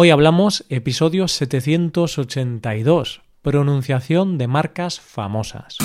[0.00, 5.76] Hoy hablamos episodio 782, pronunciación de marcas famosas.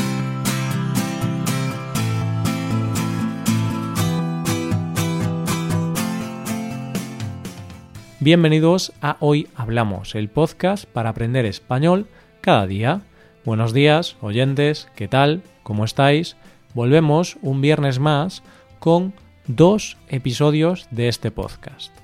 [8.20, 12.06] Bienvenidos a Hoy Hablamos, el podcast para aprender español
[12.42, 13.02] cada día.
[13.46, 15.42] Buenos días, oyentes, ¿qué tal?
[15.64, 16.38] ¿Cómo estáis?
[16.76, 18.44] Volvemos un viernes más
[18.78, 19.16] con
[19.48, 22.03] dos episodios de este podcast.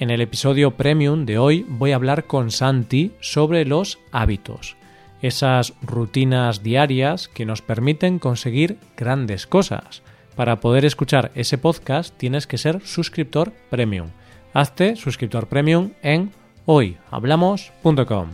[0.00, 4.78] En el episodio premium de hoy voy a hablar con Santi sobre los hábitos,
[5.20, 10.00] esas rutinas diarias que nos permiten conseguir grandes cosas.
[10.36, 14.08] Para poder escuchar ese podcast tienes que ser suscriptor premium.
[14.54, 16.32] Hazte suscriptor premium en
[16.64, 18.30] hoyhablamos.com.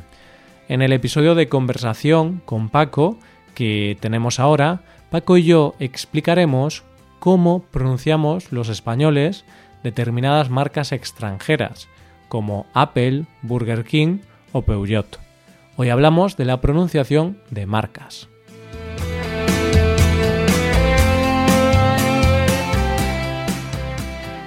[0.68, 3.18] En el episodio de conversación con Paco
[3.56, 6.84] que tenemos ahora, Paco y yo explicaremos
[7.18, 9.44] cómo pronunciamos los españoles
[9.86, 11.88] determinadas marcas extranjeras,
[12.28, 14.18] como Apple, Burger King
[14.50, 15.20] o Peugeot.
[15.76, 18.28] Hoy hablamos de la pronunciación de marcas.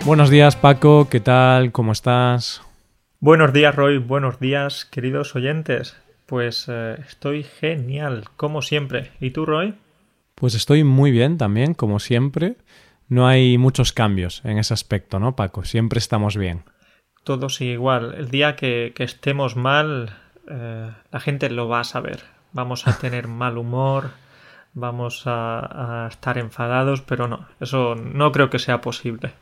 [0.04, 1.72] Buenos días Paco, ¿qué tal?
[1.72, 2.62] ¿Cómo estás?
[3.22, 5.96] Buenos días Roy, buenos días queridos oyentes.
[6.26, 9.12] Pues eh, estoy genial, como siempre.
[9.22, 9.76] ¿Y tú Roy?
[10.36, 12.58] Pues estoy muy bien también, como siempre
[13.10, 15.66] no hay muchos cambios en ese aspecto, ¿no, Paco?
[15.66, 16.64] Siempre estamos bien.
[17.24, 18.16] Todos sigue igual.
[18.18, 20.16] El día que, estemos mal,
[20.50, 22.24] eh, la gente lo va a saber.
[22.54, 24.12] Vamos a tener mal humor,
[24.74, 29.34] vamos a estar enfadados, pero no, eso no creo que sea posible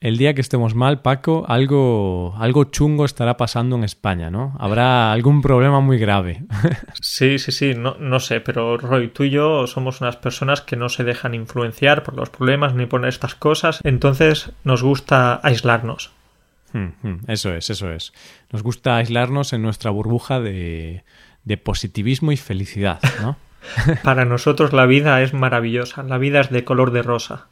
[0.00, 4.54] el día que estemos mal, Paco, algo, algo chungo estará pasando en España, ¿no?
[4.58, 6.44] Habrá algún problema muy grave.
[7.00, 10.76] sí, sí, sí, no, no sé, pero Roy, tú y yo somos unas personas que
[10.76, 16.12] no se dejan influenciar por los problemas ni por estas cosas, entonces nos gusta aislarnos.
[16.72, 18.12] Hmm, hmm, eso es, eso es.
[18.52, 21.04] Nos gusta aislarnos en nuestra burbuja de,
[21.44, 23.38] de positivismo y felicidad, ¿no?
[24.02, 27.46] Para nosotros la vida es maravillosa, la vida es de color de rosa.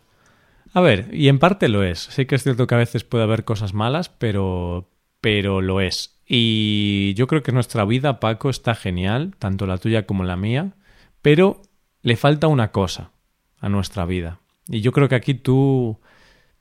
[0.74, 2.00] A ver, y en parte lo es.
[2.00, 4.90] Sí que es cierto que a veces puede haber cosas malas, pero,
[5.20, 6.20] pero lo es.
[6.26, 10.74] Y yo creo que nuestra vida, Paco, está genial, tanto la tuya como la mía,
[11.22, 11.62] pero
[12.02, 13.12] le falta una cosa
[13.60, 14.40] a nuestra vida.
[14.66, 16.00] Y yo creo que aquí tú,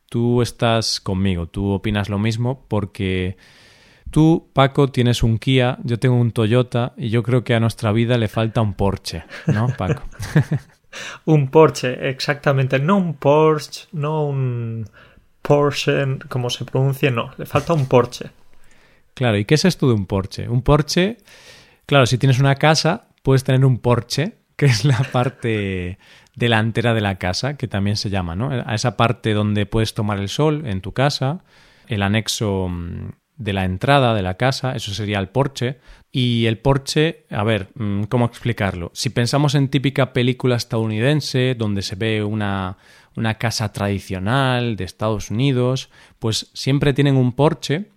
[0.10, 3.36] tú estás conmigo, tú opinas lo mismo, porque
[4.12, 7.92] tú, Paco, tienes un Kia, yo tengo un Toyota, y yo creo que a nuestra
[7.92, 10.04] vida le falta un Porsche, ¿no, Paco?
[11.26, 12.80] un Porsche, exactamente.
[12.80, 14.90] No un Porsche, no un
[15.42, 17.32] Porsche, como se pronuncie, no.
[17.38, 18.32] Le falta un Porsche.
[19.14, 20.50] Claro, ¿y qué es esto de un Porsche?
[20.50, 21.18] Un Porsche,
[21.86, 25.98] claro, si tienes una casa, puedes tener un Porsche, que es la parte
[26.36, 28.50] delantera de la casa, que también se llama, ¿no?
[28.50, 31.44] A esa parte donde puedes tomar el sol en tu casa,
[31.88, 35.80] el anexo mm, de la entrada de la casa, eso sería el porche.
[36.12, 38.92] Y el porche, a ver, mm, ¿cómo explicarlo?
[38.94, 42.78] Si pensamos en típica película estadounidense, donde se ve una,
[43.16, 45.90] una casa tradicional de Estados Unidos,
[46.20, 47.90] pues siempre tienen un porche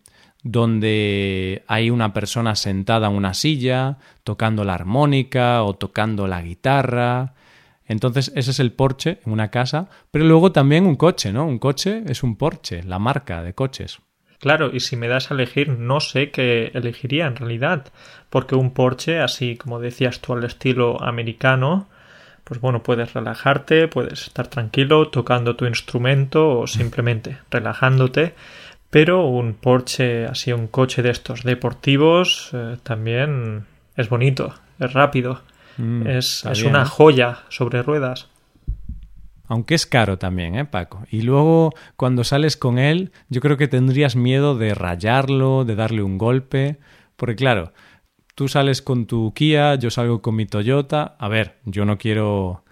[0.42, 7.34] donde hay una persona sentada en una silla, tocando la armónica o tocando la guitarra.
[7.84, 11.46] Entonces, ese es el porche en una casa, pero luego también un coche, ¿no?
[11.46, 13.98] Un coche es un porche, la marca de coches.
[14.40, 17.86] Claro, y si me das a elegir, no sé qué elegiría en realidad,
[18.30, 21.88] porque un Porsche, así como decías tú al estilo americano,
[22.44, 28.34] pues bueno, puedes relajarte, puedes estar tranquilo tocando tu instrumento o simplemente relajándote,
[28.90, 33.66] pero un Porsche, así un coche de estos deportivos, eh, también
[33.96, 35.40] es bonito, es rápido,
[35.78, 38.28] mm, es, es una joya sobre ruedas.
[39.48, 41.04] Aunque es caro también, ¿eh, Paco?
[41.10, 46.02] Y luego, cuando sales con él, yo creo que tendrías miedo de rayarlo, de darle
[46.02, 46.78] un golpe.
[47.16, 47.72] Porque claro,
[48.34, 51.16] tú sales con tu Kia, yo salgo con mi Toyota.
[51.18, 52.64] A ver, yo no quiero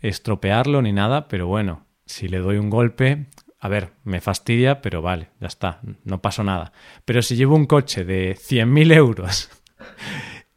[0.00, 3.26] estropearlo ni nada, pero bueno, si le doy un golpe,
[3.60, 6.72] a ver, me fastidia, pero vale, ya está, no pasó nada.
[7.04, 9.50] Pero si llevo un coche de 100.000 euros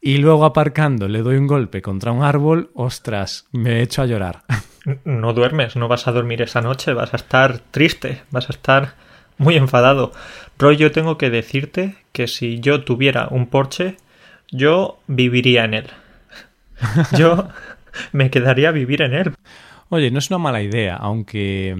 [0.06, 4.44] y luego aparcando le doy un golpe contra un árbol, ostras, me echo a llorar.
[5.04, 8.94] no duermes, no vas a dormir esa noche, vas a estar triste, vas a estar
[9.36, 10.12] muy enfadado.
[10.60, 13.96] Roy, yo tengo que decirte que si yo tuviera un Porsche,
[14.52, 15.86] yo viviría en él.
[17.18, 17.48] Yo
[18.12, 19.34] me quedaría a vivir en él.
[19.88, 21.74] Oye, no es una mala idea, aunque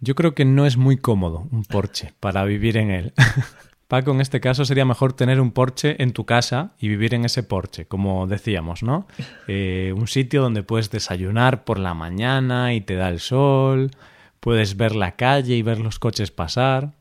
[0.00, 3.14] yo creo que no es muy cómodo un Porsche para vivir en él.
[3.88, 7.24] Paco, en este caso sería mejor tener un porche en tu casa y vivir en
[7.24, 9.06] ese porche, como decíamos, ¿no?
[9.50, 13.90] Eh, un sitio donde puedes desayunar por la mañana y te da el sol,
[14.40, 16.92] puedes ver la calle y ver los coches pasar.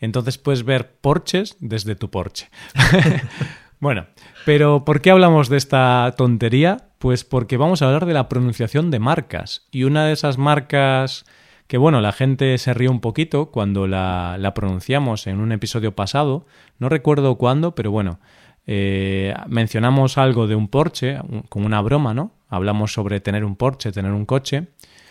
[0.00, 2.50] Entonces puedes ver porches desde tu porche.
[3.78, 4.06] bueno,
[4.44, 6.88] pero ¿por qué hablamos de esta tontería?
[6.98, 9.68] Pues porque vamos a hablar de la pronunciación de marcas.
[9.70, 11.24] Y una de esas marcas
[11.72, 16.44] que, bueno, la gente se rió un poquito cuando la, pronunciamos en un episodio pasado.
[16.78, 18.20] No recuerdo cuándo, pero bueno,
[18.66, 22.34] eh, mencionamos algo de un Porsche, como una broma, ¿no?
[22.50, 24.66] Hablamos sobre tener un Porsche, tener un coche.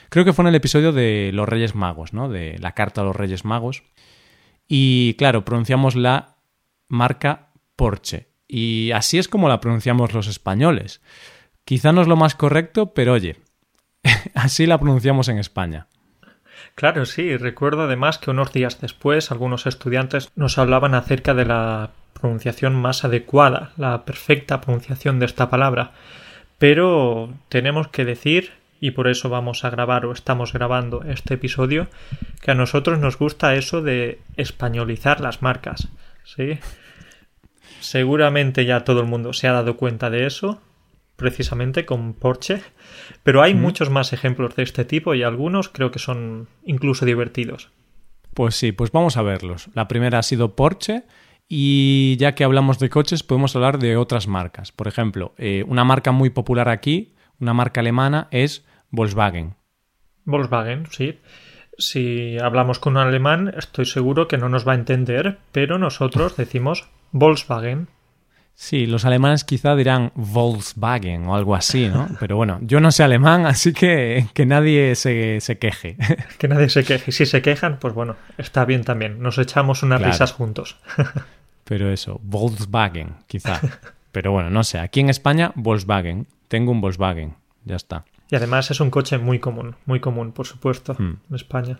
[0.09, 2.29] Creo que fue en el episodio de los Reyes Magos, ¿no?
[2.29, 3.81] De la carta a los Reyes Magos.
[4.67, 6.35] Y claro, pronunciamos la
[6.87, 8.27] marca Porsche.
[8.47, 11.01] Y así es como la pronunciamos los españoles.
[11.65, 13.37] Quizá no es lo más correcto, pero oye,
[14.35, 15.87] así la pronunciamos en España.
[16.75, 17.37] Claro, sí.
[17.37, 23.03] Recuerdo además que unos días después algunos estudiantes nos hablaban acerca de la pronunciación más
[23.03, 25.91] adecuada, la perfecta pronunciación de esta palabra.
[26.57, 31.87] Pero tenemos que decir, y por eso vamos a grabar o estamos grabando este episodio,
[32.41, 35.89] que a nosotros nos gusta eso de españolizar las marcas.
[36.23, 36.59] ¿Sí?
[37.79, 40.61] Seguramente ya todo el mundo se ha dado cuenta de eso,
[41.15, 42.61] precisamente con Porsche,
[43.23, 47.69] pero hay muchos más ejemplos de este tipo y algunos creo que son incluso divertidos.
[48.33, 49.69] Pues sí, pues vamos a verlos.
[49.73, 51.03] La primera ha sido Porsche
[51.47, 54.71] y ya que hablamos de coches, podemos hablar de otras marcas.
[54.71, 59.55] Por ejemplo, eh, una marca muy popular aquí, una marca alemana, es Volkswagen.
[60.23, 61.19] Volkswagen, sí.
[61.77, 66.37] Si hablamos con un alemán, estoy seguro que no nos va a entender, pero nosotros
[66.37, 67.89] decimos Volkswagen.
[68.55, 72.07] Sí, los alemanes quizá dirán Volkswagen o algo así, ¿no?
[72.19, 75.97] Pero bueno, yo no sé alemán, así que que nadie se, se queje.
[76.37, 77.11] Que nadie se queje.
[77.11, 79.19] Si se quejan, pues bueno, está bien también.
[79.21, 80.11] Nos echamos unas Claro.
[80.13, 80.77] risas juntos.
[81.63, 83.59] Pero eso, Volkswagen, quizá.
[84.11, 84.77] Pero bueno, no sé.
[84.79, 86.27] Aquí en España, Volkswagen.
[86.47, 87.35] Tengo un Volkswagen.
[87.65, 88.03] Ya está.
[88.29, 91.15] Y además es un coche muy común, muy común, por supuesto, Hmm.
[91.29, 91.79] en España.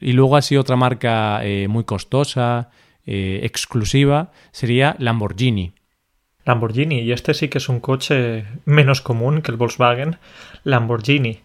[0.00, 2.70] Y luego así otra marca eh, muy costosa,
[3.06, 5.72] eh, exclusiva, sería Lamborghini.
[6.46, 10.16] Lamborghini, y este sí que es un coche menos común que el Volkswagen,
[10.64, 11.40] Lamborghini.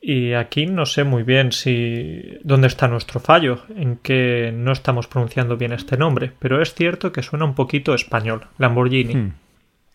[0.00, 5.06] Y aquí no sé muy bien si dónde está nuestro fallo, en que no estamos
[5.06, 9.14] pronunciando bien este nombre, pero es cierto que suena un poquito español, Lamborghini.
[9.14, 9.32] Hmm.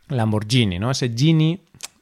[0.07, 0.91] Lamborghini, ¿no?
[0.91, 1.59] Ese Gini.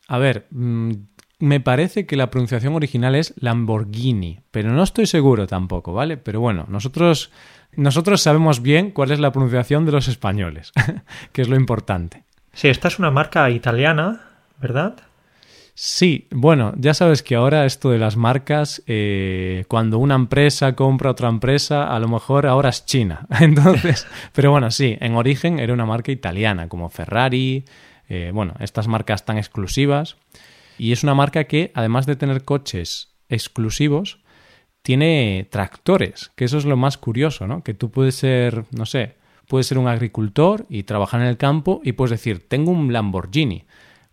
[0.08, 0.92] A ver, mm,
[1.40, 6.18] me parece que la pronunciación original es Lamborghini, pero no estoy seguro tampoco, ¿vale?
[6.18, 7.32] Pero bueno, nosotros,
[7.76, 10.72] nosotros sabemos bien cuál es la pronunciación de los españoles,
[11.32, 12.24] que es lo importante.
[12.56, 14.22] Sí, esta es una marca italiana,
[14.62, 14.96] ¿verdad?
[15.74, 21.12] Sí, bueno, ya sabes que ahora esto de las marcas, eh, cuando una empresa compra
[21.12, 23.28] otra empresa, a lo mejor ahora es China.
[23.42, 27.66] Entonces, pero bueno, sí, en origen era una marca italiana, como Ferrari,
[28.08, 30.16] eh, bueno, estas marcas tan exclusivas.
[30.78, 34.20] Y es una marca que, además de tener coches exclusivos,
[34.82, 37.64] tiene tractores, que eso es lo más curioso, ¿no?
[37.64, 39.16] Que tú puedes ser, no sé,
[39.48, 43.66] puedes ser un agricultor y trabajar en el campo y puedes decir, tengo un Lamborghini,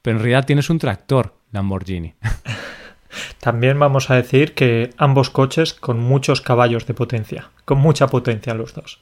[0.02, 2.14] pero en realidad tienes un tractor Lamborghini.
[3.40, 8.54] También vamos a decir que ambos coches con muchos caballos de potencia, con mucha potencia
[8.54, 9.00] los dos.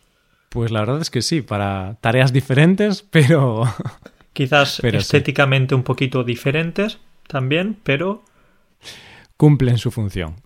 [0.48, 3.64] Pues la verdad es que sí, para tareas diferentes, pero
[4.32, 5.04] Quizás Pero sí.
[5.04, 8.24] estéticamente un poquito diferentes también, pero
[9.36, 10.36] cumplen su función.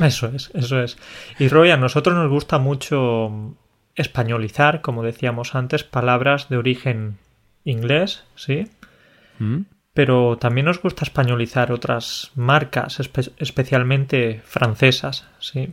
[0.00, 0.96] Eso es, eso es.
[1.38, 3.54] Y Roy, a nosotros nos gusta mucho
[3.94, 7.18] españolizar, como decíamos antes, palabras de origen
[7.64, 8.64] inglés, ¿sí?
[9.38, 9.62] ¿Mm?
[9.94, 15.72] Pero también nos gusta españolizar otras marcas, espe- especialmente francesas, ¿sí?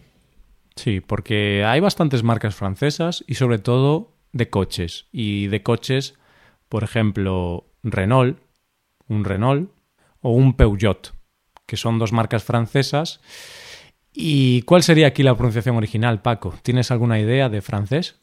[0.75, 5.07] Sí, porque hay bastantes marcas francesas y sobre todo de coches.
[5.11, 6.15] Y de coches,
[6.67, 8.39] por ejemplo, Renault,
[9.07, 9.71] un Renault
[10.21, 11.13] o un Peugeot,
[11.65, 13.21] que son dos marcas francesas.
[14.13, 16.55] ¿Y cuál sería aquí la pronunciación original, Paco?
[16.63, 18.19] ¿Tienes alguna idea de francés?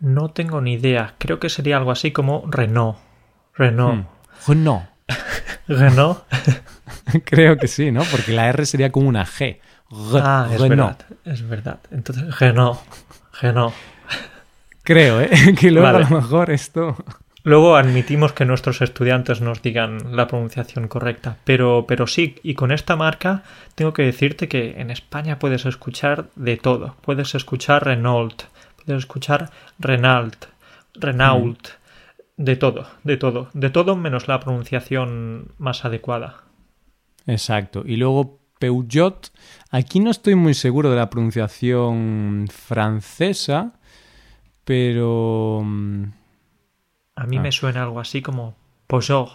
[0.00, 1.14] No tengo ni idea.
[1.18, 2.98] Creo que sería algo así como Renault.
[3.54, 4.04] Renault.
[4.04, 4.50] Hmm.
[4.50, 4.84] Renault.
[5.68, 6.18] Renault.
[7.24, 8.02] Creo que sí, ¿no?
[8.10, 9.58] Porque la R sería como una G.
[9.90, 10.98] Re- Ah, es Renault.
[11.08, 11.18] verdad.
[11.24, 11.80] Es verdad.
[11.90, 12.78] Entonces, Renault.
[13.40, 13.74] Renault.
[14.82, 15.30] Creo, ¿eh?
[15.58, 16.04] Que luego Vale.
[16.04, 16.96] a lo mejor esto...
[17.46, 22.72] Luego admitimos que nuestros estudiantes nos digan la pronunciación correcta, pero, pero sí, y con
[22.72, 23.44] esta marca
[23.76, 26.96] tengo que decirte que en España puedes escuchar de todo.
[27.02, 28.42] Puedes escuchar Renault,
[28.84, 30.46] puedes escuchar Renault,
[30.94, 31.68] Renault,
[32.36, 36.42] de todo, de todo, de todo menos la pronunciación más adecuada.
[37.28, 37.84] Exacto.
[37.86, 39.30] Y luego Peugeot,
[39.70, 43.74] aquí no estoy muy seguro de la pronunciación francesa,
[44.64, 45.64] pero...
[47.16, 47.42] A mí Ah.
[47.42, 48.54] me suena algo así como
[48.86, 49.28] Peugeot.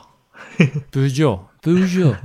[0.92, 2.16] Peugeot, Peugeot.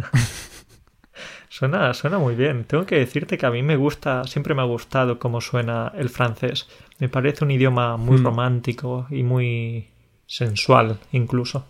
[1.48, 2.64] Suena, suena muy bien.
[2.64, 6.10] Tengo que decirte que a mí me gusta, siempre me ha gustado cómo suena el
[6.10, 6.68] francés.
[6.98, 8.24] Me parece un idioma muy Mm.
[8.24, 9.86] romántico y muy
[10.26, 11.64] sensual, incluso.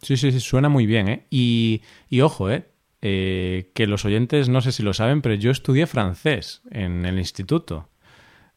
[0.00, 1.26] Sí, sí, sí, suena muy bien, ¿eh?
[1.30, 2.66] Y, y ojo, ¿eh?
[3.02, 7.18] Eh, Que los oyentes no sé si lo saben, pero yo estudié francés en el
[7.18, 7.88] instituto.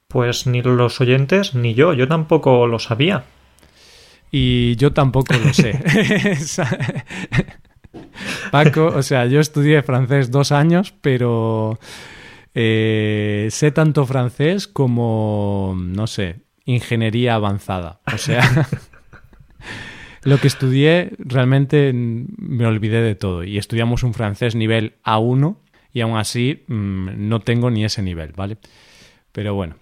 [0.08, 3.26] Pues ni los oyentes ni yo, yo tampoco lo sabía.
[4.32, 5.80] Y yo tampoco lo sé.
[8.52, 11.80] Paco, o sea, yo estudié francés dos años, pero
[12.54, 18.02] eh, sé tanto francés como, no sé, ingeniería avanzada.
[18.14, 18.68] O sea,
[20.24, 23.44] lo que estudié realmente me olvidé de todo.
[23.44, 25.58] Y estudiamos un francés nivel A1
[25.94, 28.58] y aún así mm, no tengo ni ese nivel, ¿vale?
[29.32, 29.78] Pero bueno,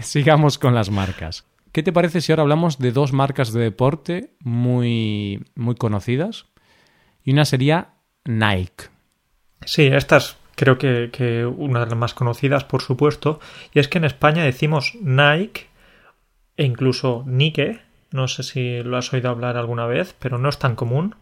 [0.00, 1.47] sigamos con las marcas.
[1.72, 6.46] ¿Qué te parece si ahora hablamos de dos marcas de deporte muy, muy conocidas?
[7.24, 7.94] Y una sería
[8.24, 8.84] Nike.
[9.64, 13.40] Sí, estas creo que, que una de las más conocidas, por supuesto.
[13.72, 15.66] Y es que en España decimos Nike
[16.56, 17.80] e incluso Nike.
[18.10, 21.14] No sé si lo has oído hablar alguna vez, pero no es tan común.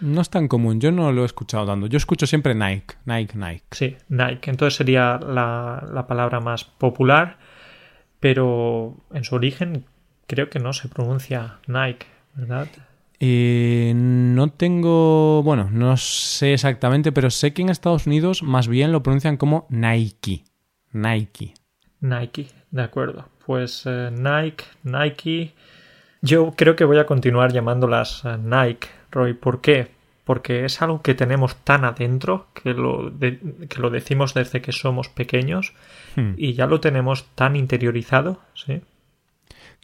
[0.00, 1.86] No es tan común, yo no lo he escuchado tanto.
[1.86, 3.64] Yo escucho siempre Nike, Nike, Nike.
[3.72, 4.50] Sí, Nike.
[4.50, 7.38] Entonces sería la, la palabra más popular,
[8.20, 9.84] pero en su origen
[10.26, 12.68] creo que no se pronuncia Nike, ¿verdad?
[13.18, 18.92] Eh, no tengo, bueno, no sé exactamente, pero sé que en Estados Unidos más bien
[18.92, 20.44] lo pronuncian como Nike.
[20.92, 21.54] Nike.
[22.00, 23.28] Nike, de acuerdo.
[23.44, 25.52] Pues eh, Nike, Nike.
[26.22, 29.34] Yo creo que voy a continuar llamándolas eh, Nike, Roy.
[29.34, 29.88] ¿Por qué?
[30.30, 34.70] Porque es algo que tenemos tan adentro que lo, de- que lo decimos desde que
[34.70, 35.72] somos pequeños
[36.14, 36.34] Hmm.
[36.36, 38.80] y ya lo tenemos tan interiorizado, ¿sí?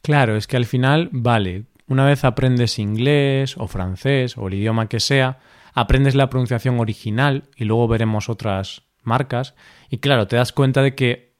[0.02, 4.88] Claro, es que al final, vale, una vez aprendes inglés o francés o el idioma
[4.88, 5.38] que sea,
[5.74, 9.54] aprendes la pronunciación original y luego veremos otras marcas
[9.90, 11.32] y claro, te das cuenta de que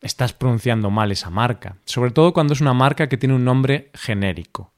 [0.00, 3.90] estás pronunciando mal esa marca, sobre todo cuando es una marca que tiene un nombre
[3.94, 4.73] genérico.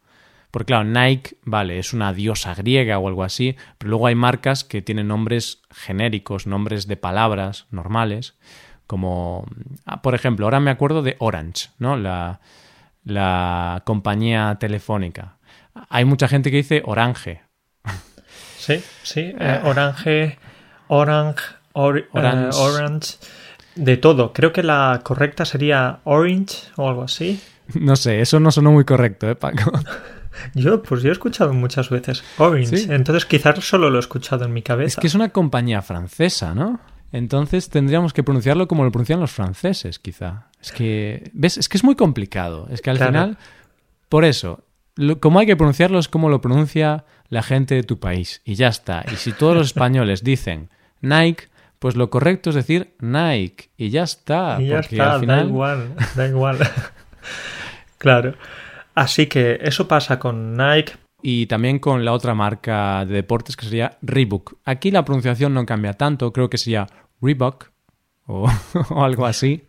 [0.56, 4.64] Porque claro, Nike, vale, es una diosa griega o algo así, pero luego hay marcas
[4.64, 8.38] que tienen nombres genéricos, nombres de palabras normales,
[8.86, 9.44] como,
[9.84, 11.98] ah, por ejemplo, ahora me acuerdo de Orange, ¿no?
[11.98, 12.40] La,
[13.04, 15.36] la compañía telefónica.
[15.90, 17.42] Hay mucha gente que dice Orange.
[18.56, 19.34] Sí, sí.
[19.38, 20.38] eh, orange,
[20.88, 21.42] Orange,
[21.74, 22.58] or- eh, Orange.
[22.58, 23.16] Orange,
[23.74, 24.32] de todo.
[24.32, 27.42] Creo que la correcta sería Orange o algo así.
[27.74, 29.70] No sé, eso no sonó muy correcto, ¿eh, Paco?
[30.54, 32.86] Yo, pues yo he escuchado muchas veces Orange, Sí.
[32.90, 34.88] entonces quizás solo lo he escuchado en mi cabeza.
[34.88, 36.80] Es que es una compañía francesa, ¿no?
[37.12, 40.48] Entonces tendríamos que pronunciarlo como lo pronuncian los franceses, quizá.
[40.60, 41.56] Es que, ¿ves?
[41.56, 42.66] Es que es muy complicado.
[42.70, 43.12] Es que al Claro.
[43.12, 43.38] final,
[44.08, 44.64] por eso,
[44.96, 48.42] lo- como hay que pronunciarlo es como lo pronuncia la gente de tu país.
[48.44, 49.04] Y ya está.
[49.12, 50.68] Y si todos los españoles dicen
[51.00, 51.44] Nike,
[51.78, 53.70] pues lo correcto es decir Nike.
[53.76, 54.56] Y ya está.
[54.60, 55.38] y ya porque está, al final...
[55.40, 56.58] da igual, da igual.
[57.98, 58.34] claro.
[58.96, 60.94] Así que eso pasa con Nike.
[61.22, 64.54] y también con la otra marca de deportes que sería Reebok.
[64.64, 66.86] Aquí la pronunciación no cambia tanto, creo que sería
[67.20, 67.70] Reebok
[68.26, 68.50] o,
[68.90, 69.68] o algo así.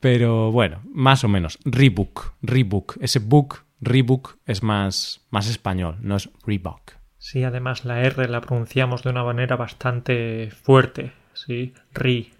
[0.00, 1.58] Pero bueno, más o menos.
[1.64, 2.98] Reebok, Reebok.
[3.00, 6.92] Ese book, Reebok, es más, más español, no es Reebok.
[7.18, 11.12] Sí, además la R la pronunciamos de una manera bastante fuerte.
[11.34, 12.30] Sí, Ri,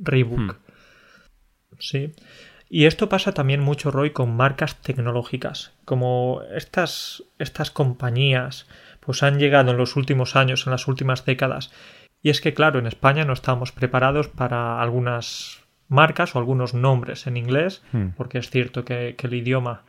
[0.00, 0.38] Reebok.
[0.38, 0.50] Hmm.
[1.78, 2.12] Sí.
[2.70, 5.72] Y esto pasa también mucho, Roy, con marcas tecnológicas.
[5.84, 8.66] Como estas, estas compañías
[9.00, 11.72] pues han llegado en los últimos años, en las últimas décadas.
[12.20, 17.26] Y es que, claro, en España no estábamos preparados para algunas marcas o algunos nombres
[17.26, 18.08] en inglés, Hmm.
[18.16, 19.84] porque es cierto que, que el idioma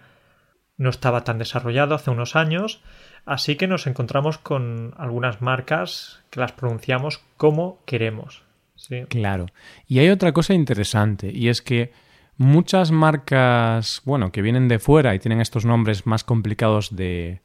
[0.77, 2.81] no estaba tan desarrollado hace unos años,
[3.25, 8.43] así que nos encontramos con algunas marcas que las pronunciamos como queremos.
[8.77, 9.03] Sí.
[9.09, 9.47] Claro.
[9.85, 11.91] Y hay otra cosa interesante, y es que
[12.39, 17.41] muchas marcas, bueno, que vienen de fuera y tienen estos nombres más complicados de,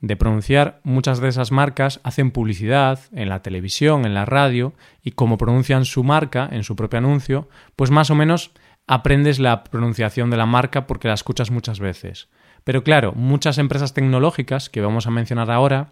[0.00, 4.72] de pronunciar, muchas de esas marcas hacen publicidad en la televisión, en la radio,
[5.02, 8.52] y como pronuncian su marca en su propio anuncio, pues más o menos
[8.86, 12.30] aprendes la pronunciación de la marca porque la escuchas muchas veces.
[12.64, 15.90] Pero claro, muchas empresas tecnológicas que vamos a mencionar ahora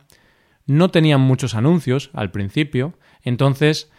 [0.65, 3.91] no tenían muchos anuncios al principio, entonces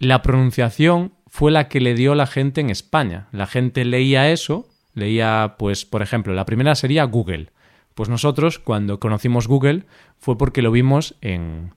[0.00, 3.28] la pronunciación fue la que le dio la gente en España.
[3.30, 7.52] La gente leía eso, leía, pues, por ejemplo, la primera sería Google.
[7.94, 9.84] Pues nosotros, cuando conocimos Google,
[10.18, 11.74] fue porque lo vimos en,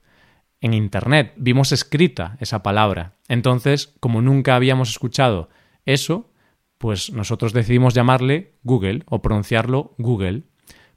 [0.61, 3.15] en Internet, vimos escrita esa palabra.
[3.27, 5.49] Entonces, como nunca habíamos escuchado
[5.85, 6.31] eso,
[6.77, 10.43] pues nosotros decidimos llamarle Google o pronunciarlo Google.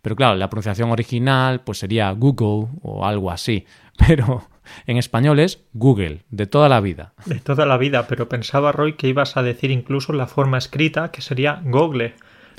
[0.00, 3.66] Pero claro, la pronunciación original pues sería Google o algo así.
[4.06, 4.48] Pero
[4.86, 7.12] En español es Google, de toda la vida.
[7.24, 11.10] De toda la vida, pero pensaba Roy que ibas a decir incluso la forma escrita,
[11.10, 12.14] que sería Google,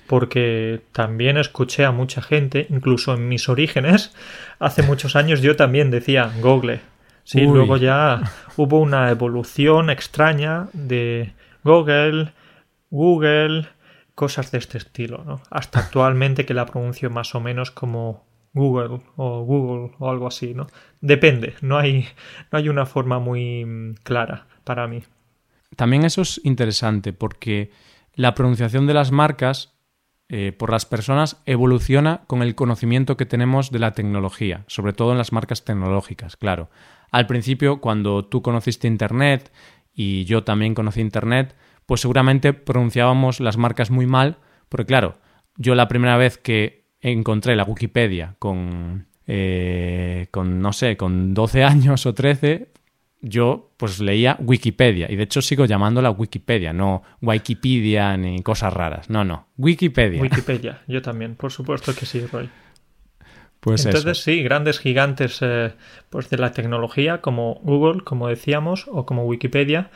[0.07, 4.15] porque también escuché a mucha gente, incluso en mis orígenes,
[4.59, 6.81] hace muchos años yo también decía Google.
[7.23, 8.21] Sí, luego ya
[8.55, 11.33] hubo una evolución extraña de
[11.65, 12.31] Google,
[12.89, 13.67] Google,
[14.15, 15.41] cosas de este estilo, ¿no?
[15.51, 18.26] Hasta actualmente que la pronuncio más o menos como
[18.57, 20.67] Google o Google o algo así, ¿no?
[20.99, 22.05] Depende, no hay,
[22.51, 25.03] no hay una forma muy mm, clara para mí.
[25.75, 27.71] También eso es interesante porque
[28.13, 29.77] la pronunciación de las marcas
[30.29, 35.13] eh, por las personas evoluciona con el conocimiento que tenemos de la tecnología, sobre todo
[35.13, 36.69] en las marcas tecnológicas, claro.
[37.11, 39.53] Al principio, cuando tú conociste Internet
[39.93, 45.17] y yo también conocí Internet, pues seguramente pronunciábamos las marcas muy mal, porque claro,
[45.55, 51.63] yo la primera vez que encontré la Wikipedia con, eh, con no sé, con 12
[51.63, 52.69] años o 13,
[53.21, 59.09] yo pues leía Wikipedia y de hecho sigo llamándola Wikipedia, no Wikipedia ni cosas raras,
[59.09, 60.21] no, no, Wikipedia.
[60.21, 62.49] Wikipedia, yo también, por supuesto que sí, Roy.
[63.59, 65.73] Pues Entonces sí, grandes gigantes eh,
[66.09, 69.89] pues de la tecnología como Google, como decíamos, o como Wikipedia,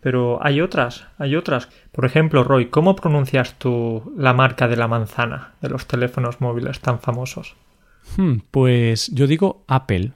[0.00, 1.68] pero hay otras, hay otras.
[1.92, 6.80] Por ejemplo, Roy, ¿cómo pronuncias tú la marca de la manzana de los teléfonos móviles
[6.80, 7.56] tan famosos?
[8.16, 10.12] Hmm, pues yo digo Apple,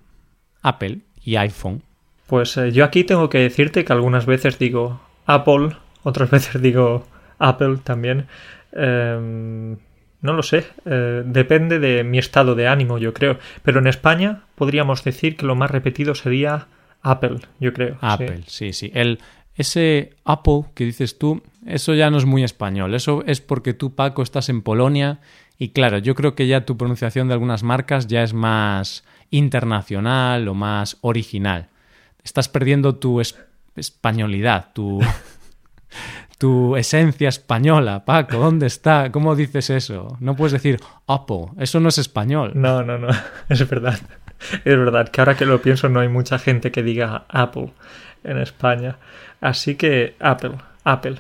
[0.63, 1.83] Apple y iPhone.
[2.27, 7.07] Pues eh, yo aquí tengo que decirte que algunas veces digo Apple, otras veces digo
[7.39, 8.27] Apple también.
[8.73, 9.77] Em,
[10.21, 13.39] no lo sé, eh, depende de mi estado de ánimo, yo creo.
[13.63, 16.69] Pero en España podríamos decir que lo más repetido sería
[17.03, 17.99] Apple, yo creo.
[18.01, 18.93] Apple, sí, sí.
[18.95, 19.19] El,
[19.63, 22.95] ese Apple que dices tú, eso ya no es muy español.
[22.95, 25.21] Eso es porque tú, Paco, estás en Polonia
[25.59, 30.47] y claro, yo creo que ya tu pronunciación de algunas marcas ya es más internacional
[30.49, 31.69] o más original.
[32.23, 33.23] Estás perdiendo tu
[33.77, 35.01] españolidad, tu,
[36.39, 38.05] tu esencia española.
[38.05, 39.13] Paco, ¿dónde está?
[39.13, 40.17] ¿Cómo dices eso?
[40.21, 42.53] No puedes decir Apple, eso no es español.
[42.55, 43.09] No, no, no,
[43.49, 43.99] es verdad.
[44.65, 47.73] Es verdad que ahora que lo pienso no hay mucha gente que diga Apple
[48.25, 48.99] en España.
[49.41, 51.17] Así que Apple, Apple.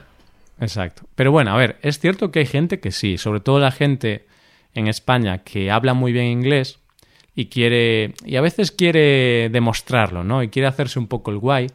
[0.61, 1.03] Exacto.
[1.15, 4.27] Pero bueno, a ver, es cierto que hay gente que sí, sobre todo la gente
[4.75, 6.79] en España que habla muy bien inglés
[7.35, 10.43] y quiere y a veces quiere demostrarlo, ¿no?
[10.43, 11.69] Y quiere hacerse un poco el guay,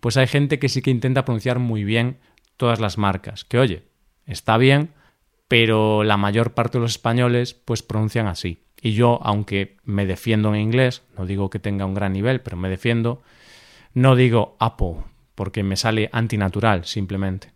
[0.00, 2.18] pues hay gente que sí que intenta pronunciar muy bien
[2.56, 3.82] todas las marcas, que oye,
[4.26, 4.90] está bien,
[5.48, 8.62] pero la mayor parte de los españoles pues pronuncian así.
[8.80, 12.56] Y yo, aunque me defiendo en inglés, no digo que tenga un gran nivel, pero
[12.56, 13.22] me defiendo,
[13.94, 14.96] no digo Apple,
[15.34, 17.52] porque me sale antinatural simplemente.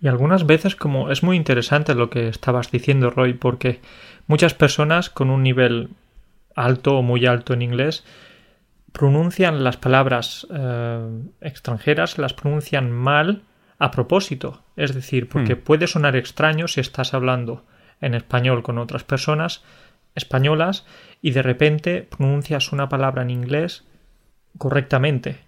[0.00, 3.80] Y algunas veces como es muy interesante lo que estabas diciendo, Roy, porque
[4.26, 5.90] muchas personas con un nivel
[6.54, 8.04] alto o muy alto en inglés
[8.92, 13.42] pronuncian las palabras eh, extranjeras, las pronuncian mal
[13.78, 14.62] a propósito.
[14.76, 15.60] Es decir, porque hmm.
[15.60, 17.64] puede sonar extraño si estás hablando
[18.00, 19.62] en español con otras personas
[20.14, 20.86] españolas
[21.22, 23.84] y de repente pronuncias una palabra en inglés
[24.56, 25.47] correctamente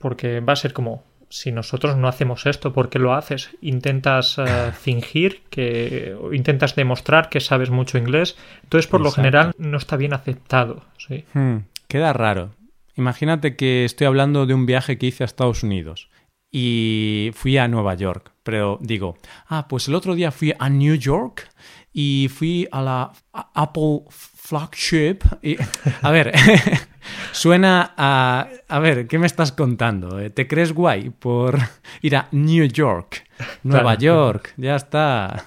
[0.00, 3.50] porque va a ser como si nosotros no hacemos esto, ¿por qué lo haces?
[3.60, 9.78] Intentas eh, fingir que intentas demostrar que sabes mucho inglés, entonces por lo general no
[9.78, 11.24] está bien aceptado, ¿sí?
[11.34, 12.50] Hmm, queda raro.
[12.96, 16.10] Imagínate que estoy hablando de un viaje que hice a Estados Unidos
[16.50, 20.96] y fui a Nueva York, pero digo, ah, pues el otro día fui a New
[20.96, 21.48] York
[21.92, 25.18] y fui a la Apple flagship.
[25.42, 25.56] Y,
[26.02, 26.32] a ver,
[27.32, 28.48] suena a...
[28.68, 30.20] A ver, ¿qué me estás contando?
[30.20, 31.58] Eh, ¿Te crees guay por
[32.02, 33.26] ir a New York?
[33.62, 35.44] Nueva York, ya está.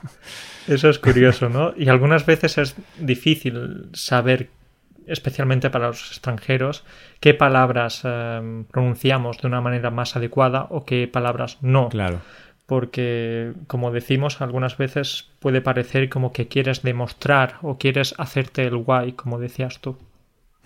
[0.67, 1.73] Eso es curioso, ¿no?
[1.78, 4.49] Y algunas veces es difícil saber,
[5.08, 6.84] especialmente para los extranjeros,
[7.19, 11.89] qué palabras eh, pronunciamos de una manera más adecuada o qué palabras no.
[11.89, 12.21] Claro
[12.65, 18.78] porque, como decimos, algunas veces puede parecer como que quieres demostrar o quieres hacerte el
[18.78, 19.97] guay, como decías tú.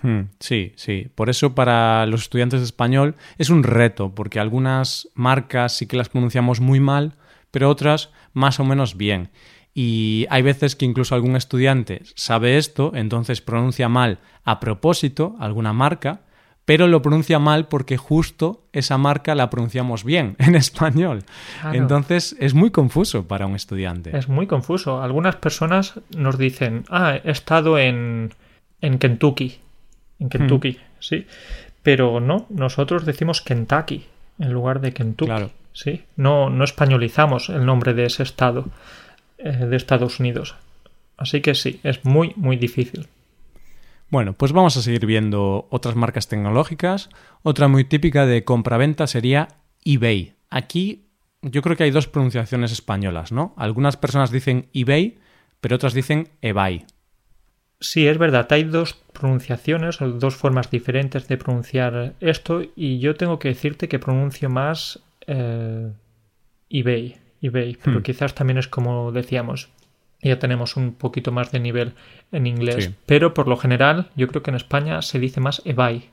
[0.01, 1.07] Hmm, sí, sí.
[1.15, 5.97] Por eso para los estudiantes de español es un reto, porque algunas marcas sí que
[5.97, 7.13] las pronunciamos muy mal,
[7.51, 9.29] pero otras más o menos bien.
[9.73, 15.71] Y hay veces que incluso algún estudiante sabe esto, entonces pronuncia mal a propósito alguna
[15.73, 16.21] marca,
[16.65, 21.23] pero lo pronuncia mal porque justo esa marca la pronunciamos bien en español.
[21.73, 24.17] Entonces es muy confuso para un estudiante.
[24.17, 25.01] Es muy confuso.
[25.01, 28.33] Algunas personas nos dicen, ah, he estado en,
[28.81, 29.59] en Kentucky.
[30.19, 30.81] En Kentucky, hmm.
[30.99, 31.27] sí.
[31.83, 34.05] Pero no, nosotros decimos Kentucky
[34.39, 35.29] en lugar de Kentucky.
[35.29, 35.51] Claro.
[35.73, 36.03] Sí.
[36.15, 38.65] No, no españolizamos el nombre de ese estado
[39.37, 40.55] eh, de Estados Unidos.
[41.17, 43.07] Así que sí, es muy, muy difícil.
[44.09, 47.09] Bueno, pues vamos a seguir viendo otras marcas tecnológicas.
[47.43, 49.49] Otra muy típica de compraventa sería
[49.83, 50.33] eBay.
[50.49, 51.07] Aquí
[51.41, 53.53] yo creo que hay dos pronunciaciones españolas, ¿no?
[53.57, 55.17] Algunas personas dicen eBay,
[55.59, 56.85] pero otras dicen eBay.
[57.79, 63.15] Sí, es verdad, hay dos pronunciaciones, o dos formas diferentes de pronunciar esto, y yo
[63.15, 65.91] tengo que decirte que pronuncio más eh,
[66.69, 68.03] eBay, eBay, pero Hmm.
[68.03, 69.69] quizás también es como decíamos,
[70.21, 71.93] ya tenemos un poquito más de nivel
[72.31, 72.95] en inglés, Sí.
[73.05, 76.09] pero por lo general yo creo que en España se dice más eBay.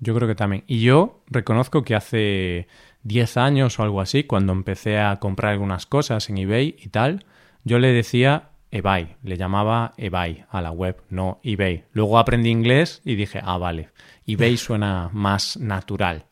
[0.00, 0.62] Yo creo que también.
[0.68, 2.68] Y yo reconozco que hace
[3.02, 7.24] 10 años o algo así, cuando empecé a comprar algunas cosas en eBay y tal,
[7.64, 11.84] yo le decía eBay, le llamaba eBay a la web, no eBay.
[11.92, 13.88] Luego aprendí inglés y dije, ah, vale,
[14.26, 16.24] eBay suena más natural.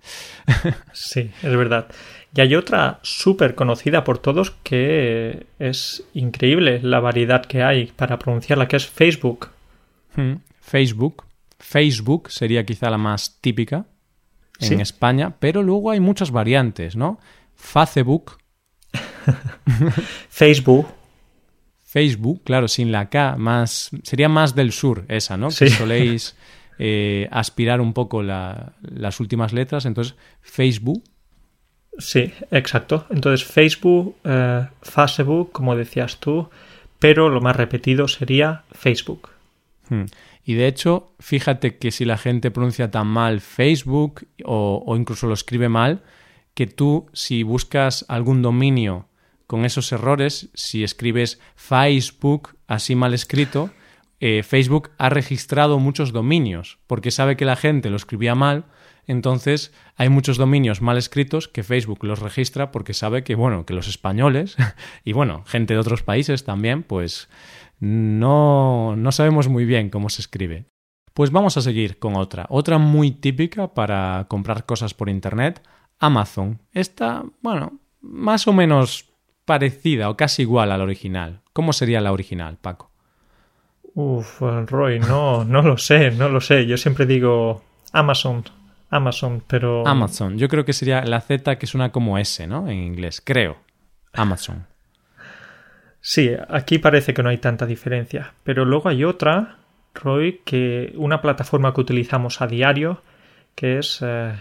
[0.92, 1.86] Sí, es verdad.
[2.34, 8.18] Y hay otra súper conocida por todos que es increíble la variedad que hay para
[8.18, 9.48] pronunciarla, que es Facebook.
[10.14, 11.24] Hmm, Facebook.
[11.58, 13.86] Facebook sería quizá la más típica
[14.60, 14.74] en Sí.
[14.74, 17.18] España, pero luego hay muchas variantes, ¿no?
[17.54, 18.38] Facebook,
[20.28, 20.86] Facebook,
[21.96, 25.50] Facebook, claro, sin la K, más sería más del sur esa, ¿no?
[25.50, 25.64] Sí.
[25.64, 26.36] Que soléis
[26.78, 31.02] eh, aspirar un poco la- las últimas letras, entonces Facebook.
[31.96, 33.06] Sí, exacto.
[33.08, 36.50] Entonces Facebook, eh, Facebook, como decías tú,
[36.98, 39.30] pero lo más repetido sería Facebook.
[39.88, 40.04] Hmm.
[40.44, 45.26] Y de hecho, fíjate que si la gente pronuncia tan mal Facebook o, o incluso
[45.26, 46.02] lo escribe mal,
[46.52, 49.08] que tú si buscas algún dominio
[49.46, 53.70] con esos errores, si escribes Facebook así mal escrito,
[54.18, 58.64] eh, Facebook ha registrado muchos dominios porque sabe que la gente lo escribía mal,
[59.06, 63.74] entonces hay muchos dominios mal escritos que Facebook los registra porque sabe que, bueno, que
[63.74, 64.56] los españoles
[65.04, 67.28] y, bueno, gente de otros países también, pues
[67.78, 70.66] no, no sabemos muy bien cómo se escribe.
[71.14, 72.46] Pues vamos a seguir con otra.
[72.50, 75.62] Otra muy típica para comprar cosas por Internet,
[75.98, 76.60] Amazon.
[76.72, 79.15] Esta, bueno, más o menos
[79.46, 81.40] parecida o casi igual a la original.
[81.54, 82.90] ¿Cómo sería la original, Paco?
[83.94, 86.66] Uf, Roy, no, no lo sé, no lo sé.
[86.66, 88.44] Yo siempre digo Amazon,
[88.90, 89.86] Amazon, pero...
[89.86, 90.36] Amazon.
[90.36, 92.68] Yo creo que sería la Z que suena como S, ¿no?
[92.68, 93.22] En inglés.
[93.24, 93.56] Creo.
[94.12, 94.66] Amazon.
[96.00, 98.34] Sí, aquí parece que no hay tanta diferencia.
[98.44, 99.58] Pero luego hay otra,
[99.94, 103.02] Roy, que una plataforma que utilizamos a diario,
[103.54, 104.34] que es eh,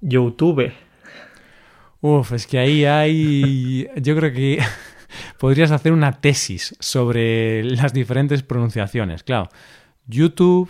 [0.00, 0.72] YouTube.
[2.02, 3.88] Uf, es que ahí hay.
[3.96, 4.58] Yo creo que
[5.38, 9.22] podrías hacer una tesis sobre las diferentes pronunciaciones.
[9.22, 9.48] Claro.
[10.06, 10.68] YouTube,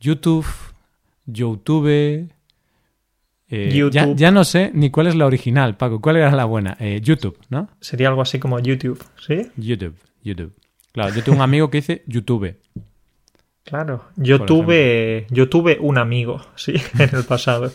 [0.00, 0.46] YouTube,
[1.26, 1.86] YouTube.
[1.88, 2.28] eh,
[3.48, 4.16] Ya, YouTube.
[4.16, 6.00] ya no sé ni cuál es la original, Paco.
[6.00, 6.76] ¿Cuál era la buena?
[6.80, 7.68] Eh, YouTube, ¿no?
[7.80, 9.48] Sería algo así como YouTube, ¿sí?
[9.56, 10.54] YouTube, YouTube.
[10.92, 12.56] Claro, yo tengo un amigo que dice YouTube.
[13.64, 14.04] Claro.
[14.16, 17.70] Yo Por tuve, yo tuve un amigo, sí, en el pasado.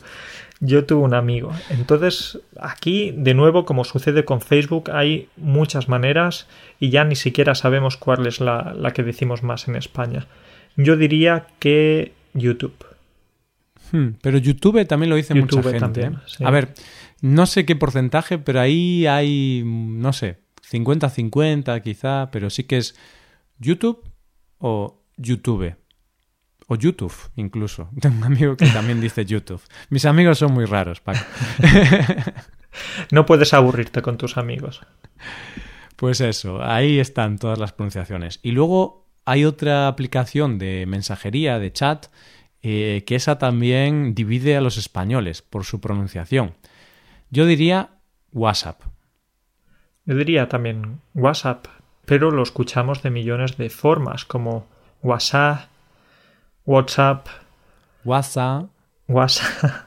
[0.63, 1.52] Yo tuve un amigo.
[1.71, 6.47] Entonces, aquí, de nuevo, como sucede con Facebook, hay muchas maneras
[6.80, 10.28] y ya ni siquiera sabemos cuál es la, la que decimos más en España.
[10.78, 12.86] Yo diría que YouTube.
[13.91, 15.80] Hmm, pero YouTube también lo dice mucha YouTube gente.
[15.80, 16.17] también, ¿eh?
[16.28, 16.43] sí.
[16.45, 16.74] A ver,
[17.21, 20.38] no sé qué porcentaje, pero ahí hay, no sé,
[20.69, 22.95] 50-50 quizá, pero sí que es
[23.60, 24.04] YouTube
[24.60, 25.76] o YouTube.
[26.71, 27.89] O YouTube, incluso.
[27.99, 29.62] Tengo un amigo que también dice YouTube.
[29.89, 31.19] Mis amigos son muy raros, Paco.
[33.12, 34.79] No puedes aburrirte con tus amigos.
[35.97, 38.39] Pues eso, ahí están todas las pronunciaciones.
[38.41, 42.05] Y luego hay otra aplicación de mensajería, de chat,
[42.62, 46.53] eh, que esa también divide a los españoles por su pronunciación.
[47.29, 47.89] Yo diría
[48.31, 48.84] WhatsApp.
[50.05, 51.67] Yo diría también WhatsApp,
[52.05, 54.65] pero lo escuchamos de millones de formas, como
[55.03, 55.70] WhatsApp,
[56.65, 57.28] WhatsApp,
[58.04, 58.69] WhatsApp,
[59.08, 59.86] WhatsApp.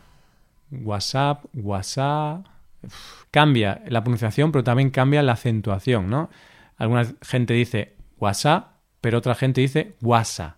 [0.71, 2.47] WhatsApp, WhatsApp.
[2.83, 6.31] Uf, Cambia la pronunciación, pero también cambia la acentuación, ¿no?
[6.77, 8.69] Alguna gente dice WhatsApp,
[9.01, 10.57] pero otra gente dice WhatsApp.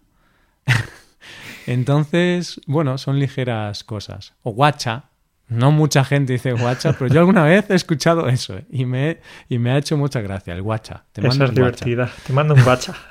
[1.66, 4.34] Entonces, bueno, son ligeras cosas.
[4.42, 5.04] O guacha.
[5.48, 8.64] No mucha gente dice guacha, pero yo alguna vez he escuchado eso ¿eh?
[8.68, 11.04] y, me, y me ha hecho mucha gracia el guacha.
[11.12, 11.84] Te mando Esa es guacha.
[11.84, 12.10] divertida.
[12.26, 12.94] Te mando un bacha.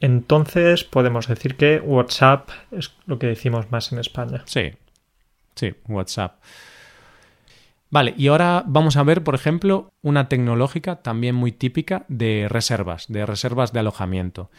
[0.00, 4.42] Entonces podemos decir que WhatsApp es lo que decimos más en España.
[4.46, 4.72] Sí,
[5.54, 6.40] sí, WhatsApp.
[7.90, 13.06] Vale, y ahora vamos a ver, por ejemplo, una tecnológica también muy típica de reservas,
[13.08, 14.50] de reservas de alojamiento.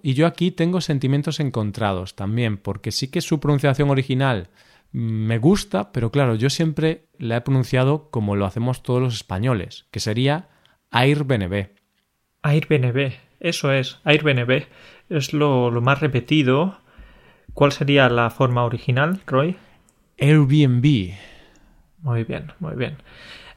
[0.00, 4.48] Y yo aquí tengo sentimientos encontrados también, porque sí que su pronunciación original
[4.92, 9.14] mm, me gusta, pero claro, yo siempre la he pronunciado como lo hacemos todos los
[9.14, 10.48] españoles, que sería
[10.92, 11.70] Airbnb.
[12.42, 14.64] Airbnb, eso es, Airbnb.
[15.08, 16.78] es lo, lo más repetido.
[17.54, 19.56] ¿Cuál sería la forma original, Roy?
[20.18, 21.14] Airbnb.
[22.02, 22.96] Muy bien, muy bien.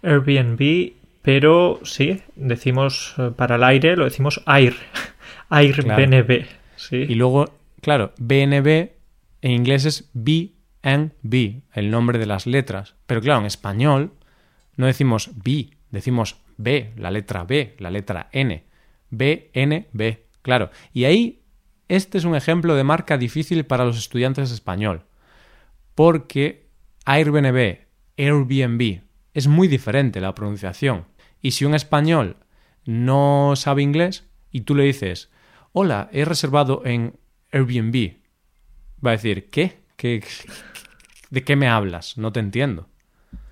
[0.03, 4.75] Airbnb, pero sí, decimos eh, para el aire, lo decimos Air.
[5.49, 6.45] Airbnb.
[6.75, 6.97] Sí.
[6.97, 7.45] Y luego,
[7.81, 8.89] claro, BNB
[9.41, 12.95] en inglés es B&B, el nombre de las letras.
[13.05, 14.13] Pero claro, en español
[14.77, 18.63] no decimos B, decimos B, la letra B, la letra N.
[19.11, 20.71] BNB, claro.
[20.93, 21.43] Y ahí,
[21.87, 25.03] este es un ejemplo de marca difícil para los estudiantes español.
[25.93, 26.67] Porque
[27.05, 27.79] Airbnb,
[28.17, 29.01] Airbnb,
[29.33, 31.05] es muy diferente la pronunciación.
[31.41, 32.37] Y si un español
[32.85, 35.29] no sabe inglés y tú le dices,
[35.73, 37.19] hola, he reservado en
[37.51, 38.15] Airbnb,
[39.05, 39.79] va a decir, ¿qué?
[39.95, 40.23] ¿Qué?
[41.29, 42.17] ¿De qué me hablas?
[42.17, 42.87] No te entiendo.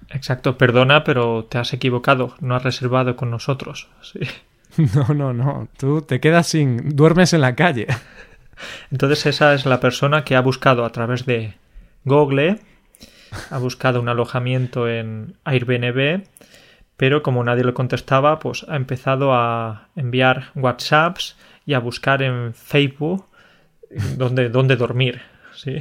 [0.09, 3.89] Exacto, perdona, pero te has equivocado, no has reservado con nosotros.
[4.01, 4.19] Sí.
[4.95, 6.95] No, no, no, tú te quedas sin...
[6.95, 7.87] duermes en la calle.
[8.91, 11.55] Entonces esa es la persona que ha buscado a través de
[12.05, 12.59] Google,
[13.49, 16.23] ha buscado un alojamiento en Airbnb,
[16.97, 22.53] pero como nadie le contestaba, pues ha empezado a enviar WhatsApps y a buscar en
[22.53, 23.25] Facebook
[24.17, 25.21] dónde, dónde dormir.
[25.53, 25.77] Sí.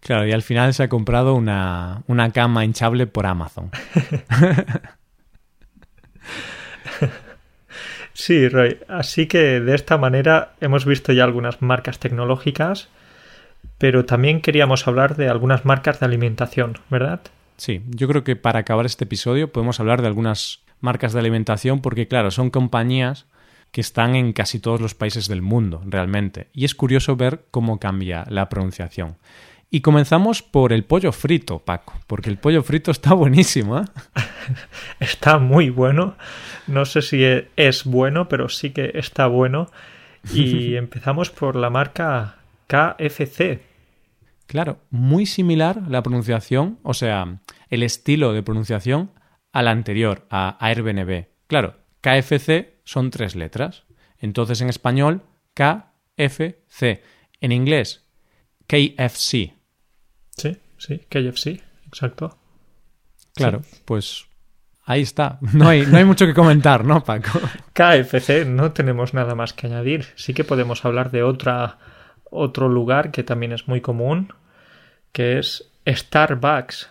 [0.00, 3.70] Claro, y al final se ha comprado una, una cama hinchable por Amazon.
[8.22, 8.78] Sí, Roy.
[8.86, 12.88] Así que de esta manera hemos visto ya algunas marcas tecnológicas,
[13.78, 17.20] pero también queríamos hablar de algunas marcas de alimentación, ¿verdad?
[17.56, 21.80] Sí, yo creo que para acabar este episodio podemos hablar de algunas marcas de alimentación
[21.80, 23.26] porque, claro, son compañías
[23.72, 26.46] que están en casi todos los países del mundo, realmente.
[26.52, 29.16] Y es curioso ver cómo cambia la pronunciación.
[29.74, 33.78] Y comenzamos por el pollo frito, Paco, porque el pollo frito está buenísimo.
[33.78, 33.84] ¿eh?
[35.00, 36.14] está muy bueno.
[36.66, 37.24] No sé si
[37.56, 39.70] es bueno, pero sí que está bueno.
[40.30, 43.62] Y empezamos por la marca KFC.
[44.46, 49.12] Claro, muy similar la pronunciación, o sea, el estilo de pronunciación
[49.52, 51.28] al anterior, a Airbnb.
[51.46, 53.84] Claro, KFC son tres letras.
[54.18, 55.22] Entonces en español,
[55.54, 57.02] KFC.
[57.40, 58.06] En inglés,
[58.66, 59.61] KFC.
[60.82, 62.36] Sí, KFC, exacto.
[63.36, 64.26] Claro, pues
[64.84, 65.38] ahí está.
[65.54, 67.38] No hay, no hay mucho que comentar, ¿no, Paco?
[67.72, 70.06] KFC, no tenemos nada más que añadir.
[70.16, 71.78] Sí que podemos hablar de otra,
[72.24, 74.32] otro lugar que también es muy común,
[75.12, 76.90] que es Starbucks.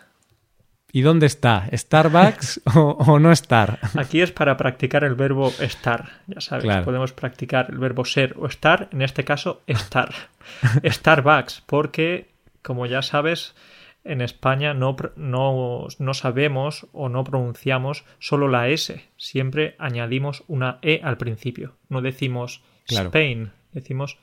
[0.93, 1.67] ¿Y dónde está?
[1.73, 3.79] ¿Starbucks o, no estar?
[3.97, 6.21] Aquí es para practicar el verbo estar.
[6.27, 10.13] Ya sabes, podemos practicar el verbo ser o estar, en este caso, estar.
[10.81, 13.53] Starbucks, porque como ya sabes,
[14.03, 19.03] en España no, no, no, sabemos o no pronunciamos solo la S.
[19.17, 21.75] Siempre añadimos una E al principio.
[21.89, 24.17] No decimos Spain, decimos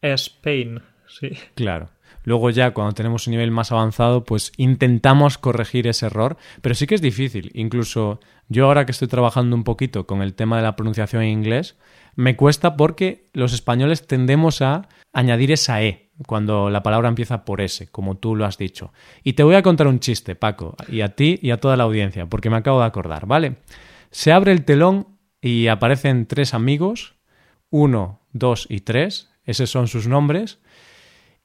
[0.00, 0.82] Spain.
[1.06, 1.32] Sí.
[1.54, 1.90] Claro.
[2.24, 6.86] Luego ya cuando tenemos un nivel más avanzado, pues intentamos corregir ese error, pero sí
[6.86, 7.50] que es difícil.
[7.54, 11.30] Incluso yo ahora que estoy trabajando un poquito con el tema de la pronunciación en
[11.30, 11.76] inglés,
[12.16, 17.60] me cuesta porque los españoles tendemos a añadir esa E cuando la palabra empieza por
[17.60, 18.92] S, como tú lo has dicho.
[19.24, 21.84] Y te voy a contar un chiste, Paco, y a ti y a toda la
[21.84, 23.56] audiencia, porque me acabo de acordar, ¿vale?
[24.10, 25.06] Se abre el telón
[25.40, 27.14] y aparecen tres amigos,
[27.70, 30.60] uno, dos y tres, esos son sus nombres,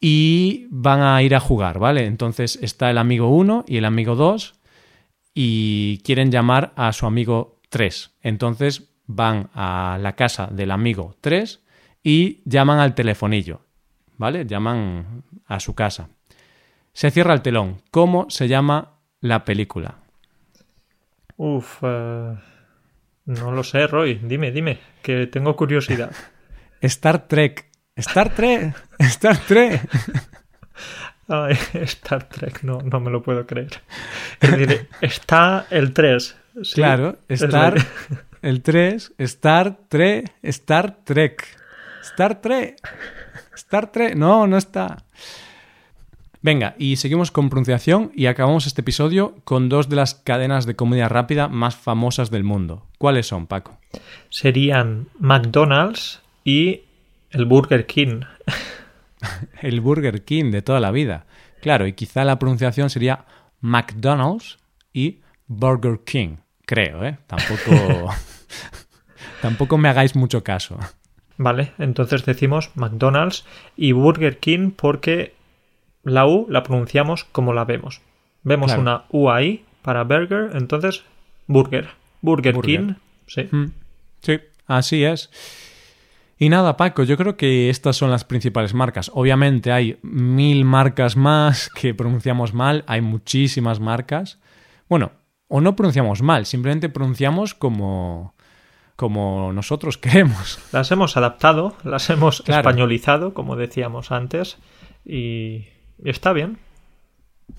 [0.08, 2.06] y van a ir a jugar, ¿vale?
[2.06, 4.54] Entonces está el amigo uno y el amigo dos
[5.34, 8.12] y quieren llamar a su amigo tres.
[8.22, 11.64] Entonces van a la casa del amigo tres
[12.04, 13.62] y llaman al telefonillo.
[14.18, 14.46] ¿vale?
[14.46, 16.10] Llaman a su casa.
[16.94, 17.82] Se cierra el telón.
[17.92, 19.96] ¿Cómo se llama la película?
[21.38, 22.36] Uf, eh,
[23.26, 24.20] no lo sé, Roy.
[24.24, 26.12] Dime, dime, que tengo curiosidad.
[26.82, 27.72] Star Trek.
[27.98, 28.76] Star Trek.
[29.00, 29.82] Star Trek.
[31.30, 33.82] Ay, Star Trek, no, no me lo puedo creer.
[35.00, 36.36] está el 3.
[36.74, 37.76] claro, Star,
[38.42, 41.48] el 3, Star Trek, Star Trek.
[42.04, 42.78] Star Trek.
[43.56, 44.16] Star Trek.
[44.16, 45.04] No, no está.
[46.42, 50.76] Venga, y seguimos con pronunciación y acabamos este episodio con dos de las cadenas de
[50.76, 52.86] comida rápida más famosas del mundo.
[52.98, 53.80] ¿Cuáles son, Paco?
[54.30, 56.82] Serían McDonald's y
[57.36, 58.22] el Burger King.
[59.62, 61.26] el Burger King de toda la vida.
[61.62, 63.26] Claro, y quizá la pronunciación sería
[63.60, 64.58] McDonald's
[64.94, 66.38] y Burger King.
[66.66, 67.18] Creo, ¿eh?
[67.28, 68.10] Tampoco.
[69.42, 70.80] Tampoco me hagáis mucho caso.
[71.38, 71.74] ¿Vale?
[71.78, 73.46] Entonces decimos McDonald's
[73.76, 75.36] y Burger King porque
[76.04, 78.02] la U la pronunciamos como la vemos.
[78.44, 81.04] Vemos una U ahí para burger, entonces
[81.48, 81.90] burger.
[82.22, 82.94] Burger, King,
[83.28, 83.48] sí.
[83.52, 83.72] Mm.
[84.22, 85.30] Sí, así es.
[86.38, 89.10] Y nada, Paco, yo creo que estas son las principales marcas.
[89.14, 94.40] Obviamente hay mil marcas más que pronunciamos mal, hay muchísimas marcas.
[94.90, 95.14] Bueno,
[95.48, 98.36] o no pronunciamos mal, simplemente pronunciamos como,
[98.96, 100.60] como nosotros queremos.
[100.74, 104.58] Las hemos adaptado, las hemos españolizado, como decíamos antes,
[105.06, 105.68] y,
[106.04, 106.58] está bien.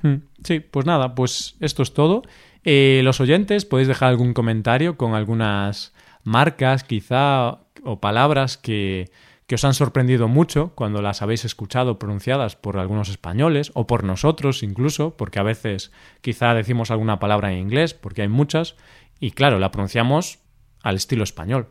[0.02, 2.22] Hmm, sí, pues nada, pues esto es todo.
[2.64, 9.10] Eh, los oyentes podéis dejar algún comentario con algunas marcas quizá o palabras que,
[9.46, 14.02] que os han sorprendido mucho cuando las habéis escuchado pronunciadas por algunos españoles o por
[14.02, 18.74] nosotros incluso, porque a veces quizá decimos alguna palabra en inglés, porque hay muchas,
[19.20, 20.40] y claro, la pronunciamos
[20.82, 21.68] al estilo español.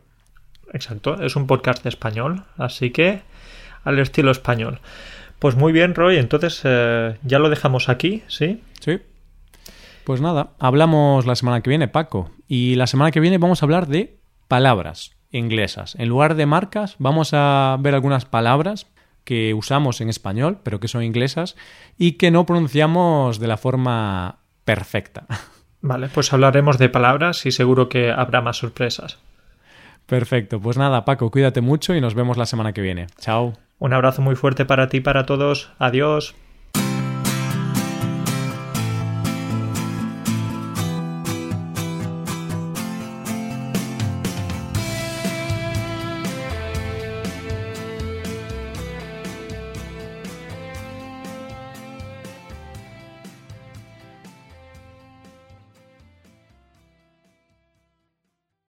[0.74, 3.22] Exacto, es un podcast de español, así que
[3.84, 4.80] al estilo español.
[5.40, 8.64] Pues muy bien, Roy, entonces eh, ya lo dejamos aquí, ¿sí?
[8.80, 9.00] Sí.
[10.06, 12.32] Pues nada, hablamos la semana que viene, Paco.
[12.48, 15.96] Y la semana que viene vamos a hablar de palabras inglesas.
[15.96, 18.88] En lugar de marcas, vamos a ver algunas palabras
[19.24, 21.56] que usamos en español, pero que son inglesas,
[21.98, 25.26] y que no pronunciamos de la forma perfecta.
[25.82, 29.20] Vale, pues hablaremos de palabras y seguro que habrá más sorpresas.
[30.06, 33.08] Perfecto, pues nada, Paco, cuídate mucho y nos vemos la semana que viene.
[33.20, 33.54] Chao.
[33.78, 35.72] Un abrazo muy fuerte para ti y para todos.
[35.80, 36.36] Adiós.